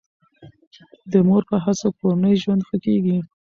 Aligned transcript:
د 1.11 1.13
مور 1.27 1.43
په 1.49 1.57
هڅو 1.63 1.87
کورنی 1.99 2.33
ژوند 2.41 2.61
ښه 2.67 2.77
کیږي. 2.85 3.17